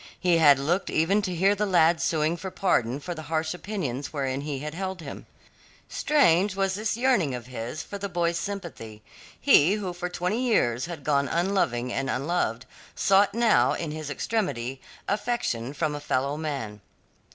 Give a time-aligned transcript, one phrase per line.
[0.19, 4.11] He had looked even to hear the lad suing for pardon for the harsh opinions
[4.11, 5.27] wherein he had held him.
[5.89, 9.03] Strange was this yearning of his for the boy's sympathy.
[9.39, 14.81] He who for twenty years had gone unloving and unloved, sought now in his extremity
[15.07, 16.81] affection from a fellow man.